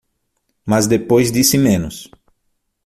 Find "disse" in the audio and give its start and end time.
1.31-1.59